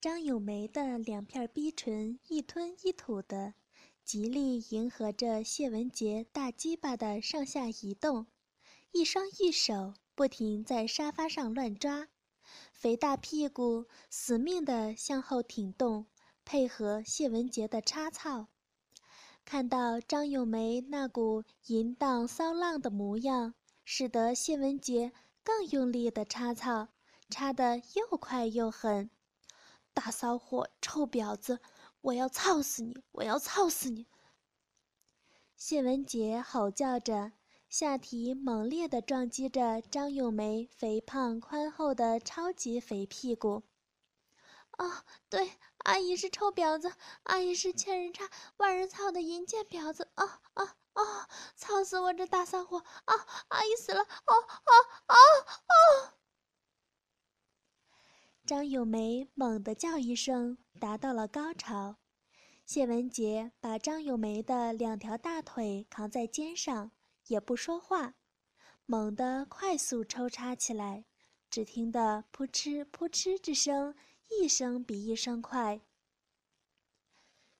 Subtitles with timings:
[0.00, 3.54] 张咏梅的两片逼唇一吞一吐的，
[4.04, 8.28] 极力迎合着谢文杰大鸡巴的上下移动，
[8.92, 12.06] 一双玉手不停在沙发上乱抓，
[12.70, 16.06] 肥大屁股死命地向后挺动，
[16.44, 18.46] 配合谢文杰的插操。
[19.44, 23.54] 看到张咏梅那股淫荡骚浪的模样，
[23.84, 25.10] 使得谢文杰
[25.42, 26.86] 更用力地插操，
[27.28, 29.10] 插得又快又狠。
[29.98, 31.58] 大骚货，臭婊子！
[32.02, 33.02] 我要操死你！
[33.10, 34.06] 我要操死你！
[35.56, 37.32] 谢文杰吼叫着，
[37.68, 43.64] 下体猛烈地撞击着张咏梅肥胖宽厚的超级肥屁股。
[44.78, 46.92] 哦，对，阿姨是臭婊子，
[47.24, 50.08] 阿姨是千人插万人操的淫贱婊子！
[50.14, 51.28] 啊啊啊！
[51.56, 52.78] 操死我这大骚货！
[52.78, 53.14] 啊，
[53.48, 54.00] 阿姨死了！
[54.02, 54.72] 哦哦
[55.08, 55.14] 哦
[55.66, 56.12] 哦！
[58.48, 61.98] 张咏梅猛地叫一声，达到了高潮。
[62.64, 66.90] 谢文杰把张咏梅的两条大腿扛在肩上，
[67.26, 68.14] 也不说话，
[68.86, 71.04] 猛地快速抽插起来。
[71.50, 73.94] 只听得扑哧扑哧之声，
[74.30, 75.82] 一声比一声快。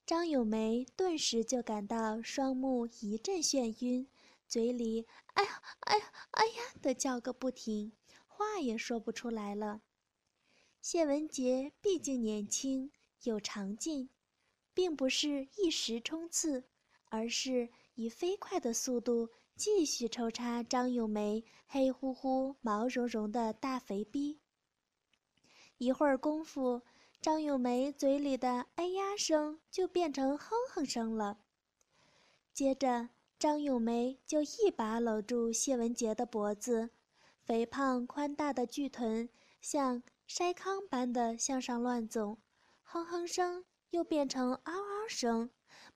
[0.06, 4.08] 张咏梅顿时就感到双目一阵眩晕，
[4.46, 7.92] 嘴里“哎呀，哎呀，哎呀”的叫个不停，
[8.26, 9.82] 话也说不出来了。
[10.80, 12.90] 谢文杰毕竟年轻
[13.24, 14.08] 有长进，
[14.72, 16.64] 并不是一时冲刺，
[17.06, 24.38] 而是以飞快的速度继续抽插张咏梅黑乎乎、毛茸茸的大肥逼。
[25.76, 26.82] 一会儿功夫，
[27.20, 31.40] 张咏梅嘴里的“哎呀”声就变成“哼哼”声了。
[32.54, 36.90] 接着，张咏梅就一把搂住谢文杰的脖子，
[37.42, 39.28] 肥胖宽大的巨臀
[39.60, 40.02] 像。
[40.28, 42.38] 筛糠般的向上乱纵，
[42.82, 45.50] 哼哼声又变成嗷嗷声，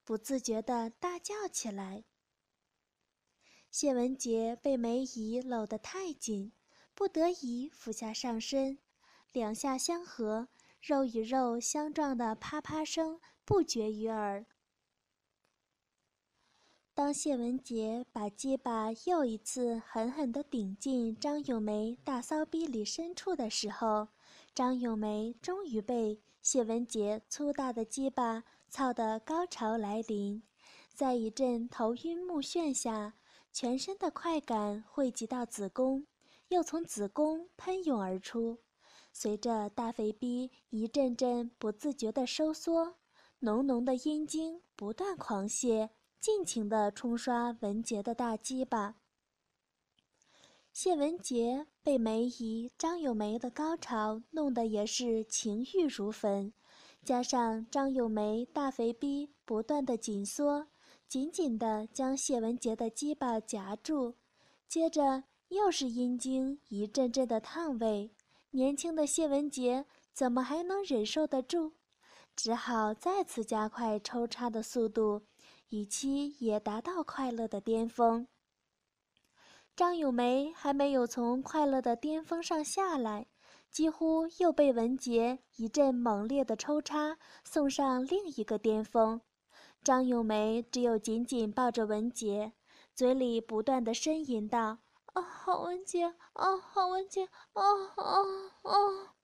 [0.05, 2.05] 不自觉地大叫起来。
[3.71, 6.53] 谢文杰被梅姨搂得太紧，
[6.95, 8.79] 不得已俯下上身，
[9.33, 10.49] 两下相合，
[10.81, 14.47] 肉与肉相撞的啪啪声不绝于耳。
[16.95, 24.09] 当谢文杰把鸡巴又一次狠狠地顶进张咏梅大骚逼里深处的时候，
[24.55, 30.43] 张咏梅终于被谢文杰粗大的鸡巴操得高潮来临，
[30.93, 33.15] 在一阵头晕目眩下，
[33.51, 36.07] 全身的快感汇集到子宫，
[36.49, 38.59] 又从子宫喷涌而出，
[39.13, 42.97] 随着大肥逼一阵阵不自觉的收缩，
[43.39, 45.89] 浓浓的阴茎不断狂泻。
[46.21, 48.95] 尽情地冲刷文杰的大鸡巴。
[50.83, 56.53] 谢文杰被梅姨张咏梅的高潮弄得也是情欲如焚，
[57.05, 60.67] 加上张咏梅大肥逼不断的紧缩，
[61.07, 64.17] 紧紧地将谢文杰的鸡巴夹住，
[64.67, 68.11] 接着又是阴茎一阵阵的烫味，
[68.51, 71.75] 年轻的谢文杰怎么还能忍受得住？
[72.35, 75.23] 只好再次加快抽插的速度。
[75.69, 78.27] 以期也达到快乐的巅峰。
[79.75, 83.27] 张咏梅还没有从快乐的巅峰上下来，
[83.71, 89.21] 几乎又被文杰一阵猛烈的抽插送上另一个巅峰。
[89.83, 92.53] 张咏梅只有紧紧抱着文杰，
[92.95, 94.79] 嘴里不断的呻吟道
[95.15, 96.05] ：“啊，好文杰，
[96.35, 97.63] 啊，好文杰，啊
[97.97, 98.21] 啊
[98.63, 99.17] 啊！”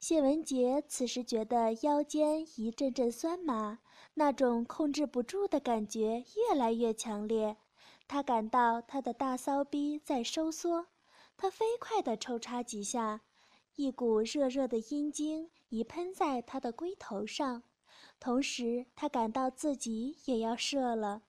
[0.00, 3.80] 谢文杰此时觉得腰间一阵阵酸麻。
[4.14, 7.56] 那种控制不住的感觉越来越强烈，
[8.12, 10.88] 他感到他的大骚逼在收缩，
[11.36, 13.20] 他飞快地抽插几下，
[13.76, 17.62] 一股热热的阴茎已喷在他的龟头上，
[18.18, 21.22] 同时他感到自己也要射了，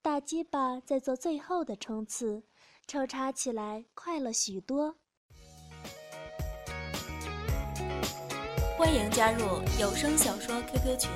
[0.00, 2.42] 大鸡巴在做最后的冲刺，
[2.86, 4.96] 抽插起来快了许多。
[8.78, 9.44] 欢迎加入
[9.78, 11.10] 有声小说 QQ 群。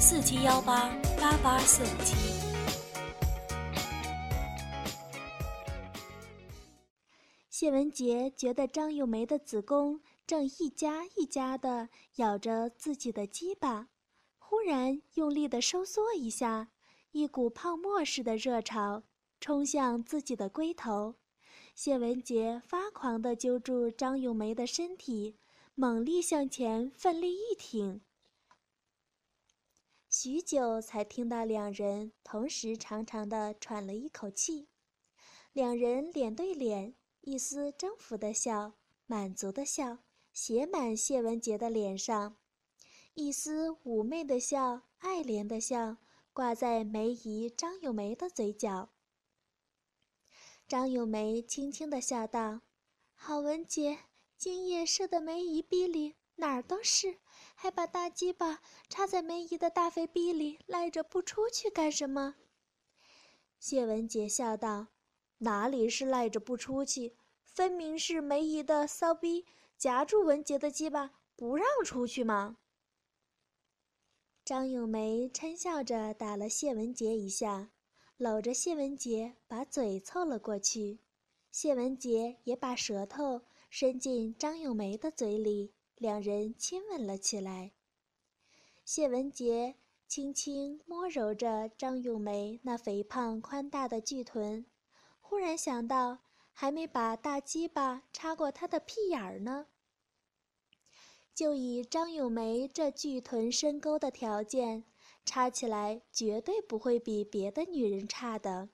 [0.00, 2.33] 四七幺八八八四五七。
[7.56, 13.90] 谢文杰觉得张咏梅的子宫正一夹一夹的咬着自己的鸡巴，
[14.40, 16.72] 忽然用力的收缩一下，
[17.12, 19.04] 一股泡沫似的热潮
[19.38, 21.14] 冲向自己的龟头。
[21.76, 25.36] 谢文杰发狂的揪住张咏梅的身体，
[25.76, 28.00] 猛力向前奋力一挺。
[30.10, 34.66] 许久才听到两人同时长长的喘了一口气，
[35.52, 38.74] 两人脸对脸，一丝征服的笑，
[39.06, 40.00] 满足的笑，
[40.34, 42.36] 写满谢文杰的脸上，
[43.14, 45.96] 一丝妩媚的笑、爱怜的笑
[46.34, 48.90] 挂在梅姨张咏梅的嘴角。
[50.68, 52.60] 张咏梅轻轻地笑道
[53.16, 54.00] ：“郝文杰，
[54.36, 57.20] 今夜射的梅姨逼里哪儿都是，
[57.54, 58.60] 还把大鸡巴
[58.90, 62.34] 插在梅姨的大肥逼里，赖着不出去干什么？”
[63.58, 64.88] 谢文杰笑道
[65.44, 67.14] ：“哪里是赖着不出去，
[67.44, 69.46] 分明是梅姨的骚逼
[69.78, 72.58] 夹住文杰的鸡巴，不让出去嘛。”
[74.44, 77.70] 张咏梅嗔笑着打了谢文杰一下，
[78.16, 80.98] 搂着谢文杰把嘴凑了过去，
[81.50, 87.72] 谢文杰也把舌头伸进张咏梅的嘴里，两人亲吻了起来。
[88.84, 89.76] 谢文杰。
[90.06, 94.64] 轻轻摸揉着张咏梅那肥胖宽大的巨臀，
[95.34, 96.18] 忽然想到
[96.52, 99.66] 还没把大鸡巴插过她的屁眼儿呢。
[101.34, 104.84] 就以张咏梅这巨臀深沟的条件，
[105.24, 108.68] 插起来绝对不会比别的女人差的。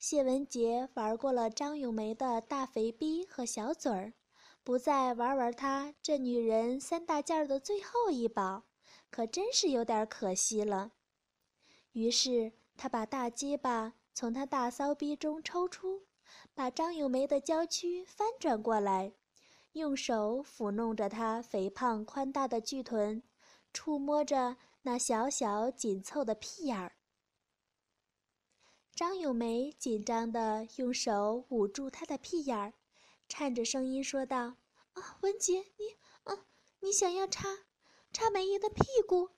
[0.00, 4.14] 谢文杰玩过了张咏梅的大肥逼和小嘴儿，
[4.64, 8.64] 不再玩玩她这女人三大件的最后一宝。
[9.10, 10.90] 可真是有点可惜了。
[11.92, 16.02] 于是他把大鸡巴从他大骚逼中抽出，
[16.52, 19.12] 把张咏梅的娇躯翻转过来，
[19.74, 23.22] 用手抚弄着她肥胖宽大的巨臀，
[23.72, 26.96] 触摸着那小小紧凑的屁眼儿。
[28.92, 32.74] 张咏梅紧张地用手捂住他的屁眼儿，
[33.28, 34.56] 颤着声音说道
[34.94, 36.44] ：“啊，文杰，你，啊，
[36.80, 37.46] 你想要插？”
[38.12, 39.30] 插梅姨的屁股，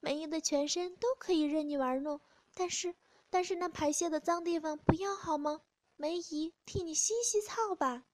[0.00, 2.20] 梅姨的全身都可以任你玩弄，
[2.52, 2.96] 但是，
[3.34, 5.62] 但是那排泄的脏地方不要好吗？
[5.96, 8.04] 梅姨替你吸吸操吧。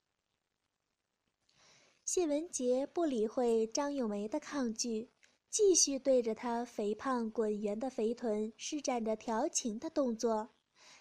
[2.06, 5.12] 谢文杰不理会张咏梅的抗拒，
[5.50, 10.55] 继续对着她肥胖滚圆的肥臀施展着调情的动作，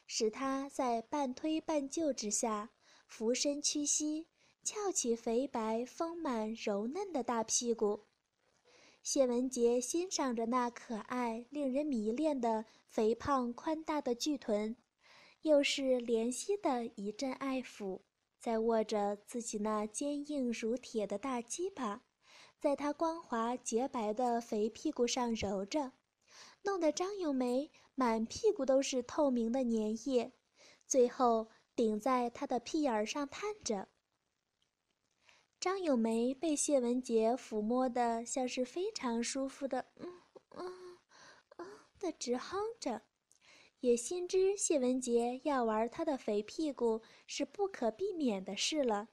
[0.05, 2.71] 使她在半推半就之下
[3.07, 4.27] 俯身屈膝，
[4.65, 8.08] 翘起肥白丰满柔嫩的大屁股。
[9.11, 14.77] 谢文杰欣赏着那可爱、令人迷恋的肥胖宽大的巨臀，
[15.41, 18.01] 又是怜惜的一阵爱抚，
[18.39, 22.03] 在握着自己那坚硬如铁的大鸡巴，
[22.59, 25.93] 在他光滑洁白的肥屁股上揉着，
[26.61, 30.33] 弄得张咏梅满屁股都是透明的粘液，
[30.85, 33.87] 最后顶在他的屁眼上探着。
[35.59, 40.21] 张咏梅被谢文杰抚摸的像是非常舒服的，嗯
[40.51, 40.97] 嗯
[41.57, 41.67] 嗯
[41.99, 43.01] 的直哼着，
[43.81, 49.09] 也心知谢文杰要玩她的肥屁股是不可避免的事了，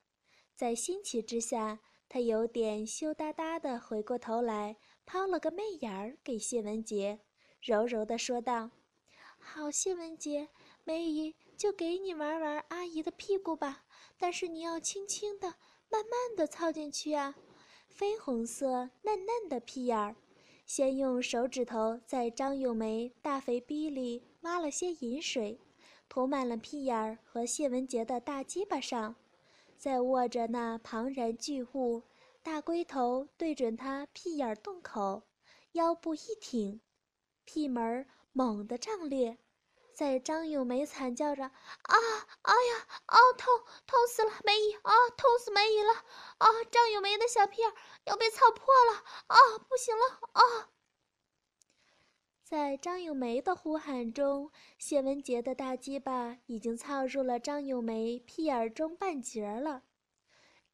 [0.55, 7.19] 在新奇之下，她有点羞答答的回过头来，抛了个媚眼儿给谢文杰，
[7.61, 8.71] 柔柔的说道
[9.41, 10.51] ：“好，谢文杰，
[10.85, 13.85] 梅姨就给你玩玩阿姨的屁股吧，
[14.17, 15.57] 但是你要轻轻的。”
[15.89, 17.35] 慢慢的操进去啊，
[17.97, 20.17] 绯红色嫩嫩的屁眼儿，
[20.67, 25.59] 先用手指头在张咏梅大肥逼里挖了些饮水，
[26.09, 29.17] 涂满了屁眼儿和谢文杰的大鸡巴上，
[29.79, 32.03] 再握着那庞然巨物，
[32.43, 35.23] 大龟头对准他屁眼洞口，
[35.73, 36.81] 腰部一挺，
[37.45, 39.39] 屁门猛地胀裂。
[39.97, 41.97] 在张咏梅惨叫着“啊，
[42.43, 45.91] 哎呀，啊，痛，痛死了，梅姨啊，痛死梅姨了！
[46.37, 47.73] 啊，张咏梅的小屁眼
[48.05, 49.03] 要被操破了！
[49.29, 49.37] 啊，
[49.67, 50.29] 不行了！
[50.33, 50.69] 啊！”
[52.45, 59.85] 在张咏梅的呼喊中，谢文杰的大鸡巴已经操入了张咏梅屁眼中半截了。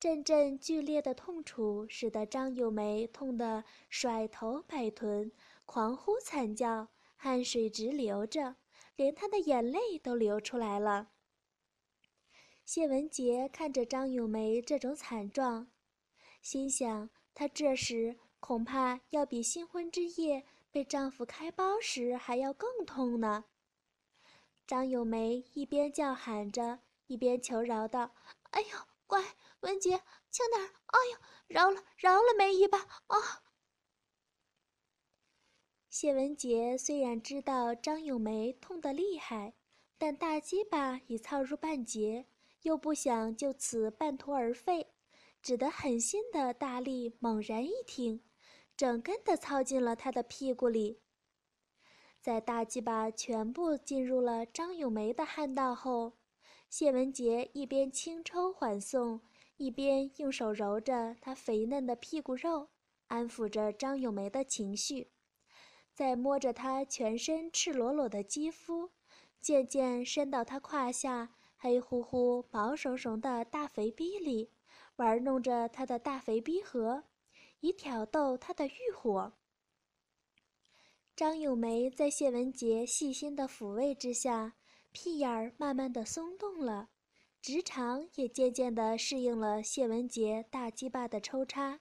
[0.00, 5.30] 阵阵剧烈的痛楚使得张咏梅痛得甩头摆臀，
[5.64, 8.56] 狂呼惨叫，汗水直流着。
[8.96, 11.10] 连他的眼泪都流出来了。
[12.64, 15.68] 谢文杰看着张咏梅这种惨状，
[16.40, 23.44] 心想：她这时恐怕要比新婚之夜被丈夫开包时还要更痛呢。
[24.66, 28.14] 张咏梅一边叫喊着，一边求饶道
[28.52, 28.68] ：“哎呦，
[29.06, 29.22] 乖，
[29.60, 30.70] 文杰，轻点儿！
[30.86, 31.18] 哎呦，
[31.48, 32.78] 饶了，饶了梅姨吧！
[33.08, 33.18] 啊！”
[35.92, 39.52] 谢文杰虽然知道张咏梅痛得厉害，
[39.98, 42.24] 但大鸡巴已操入半截，
[42.62, 44.86] 又不想就此半途而废，
[45.42, 48.22] 只得狠心的大力猛然一挺，
[48.74, 51.02] 整根的操进了他的屁股里。
[52.22, 56.14] 在大鸡巴全部进入了张咏梅的汗道后，
[56.70, 59.20] 谢文杰一边轻抽缓送，
[59.58, 62.70] 一边用手揉着她肥嫩的屁股肉，
[63.08, 65.10] 安抚着张咏梅的情绪，
[65.94, 68.90] 再摸着她全身赤裸裸的肌肤，
[69.40, 74.50] 渐渐伸到她胯下黑乎乎、薄 sống sống 的大肥逼里，
[74.96, 77.04] 玩弄着她的大肥逼核，
[77.60, 79.32] 以挑逗她的欲火。
[81.14, 84.54] 张咏梅在谢文杰细心的抚慰之下，
[84.92, 86.88] 屁眼儿慢慢的松动了。
[87.40, 91.80] 直肠也渐渐地适应了谢文杰大鸡巴的抽插，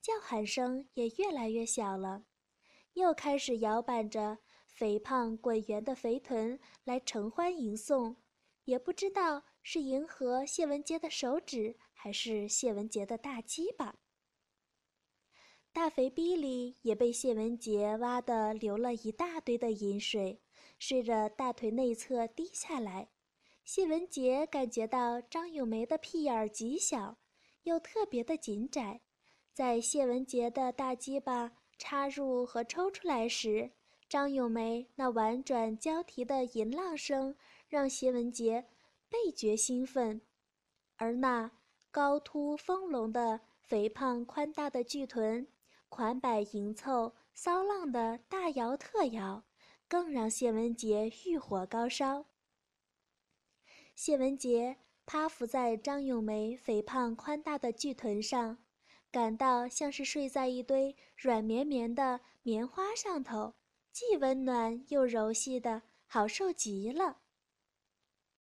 [0.00, 2.24] 叫喊声也越来越小了，
[2.94, 8.16] 又开始摇摆着肥胖滚圆的肥臀来承欢迎送，
[8.64, 13.96] 也不知道是迎合谢文杰的手指，还是谢文杰的大鸡巴。
[15.72, 20.42] 大肥逼里也被谢文杰挖的流了一大堆的饮水，
[20.78, 23.08] 顺着大腿内侧滴下来。
[23.64, 27.16] 谢文杰感觉到张咏梅的屁眼儿极小，
[27.62, 29.00] 又特别的紧窄，
[29.54, 31.52] 在谢文杰的大鸡巴
[31.82, 33.72] 插入和抽出来时，
[34.08, 37.34] 张咏梅那婉转交替的吟浪声
[37.68, 38.64] 让谢文杰
[39.08, 40.20] 倍觉兴奋，
[40.96, 41.50] 而那
[41.90, 45.48] 高凸丰隆的肥胖宽大的巨臀，
[45.88, 49.42] 款摆迎凑骚浪的大摇特摇，
[49.88, 52.26] 更让谢文杰欲火高烧。
[53.96, 58.58] 谢文杰趴伏在张咏梅肥胖宽大的巨臀上，
[59.12, 63.54] 感到像是睡在一堆软绵绵的棉花上头，
[63.92, 67.21] 既温暖又柔细的，好受极了。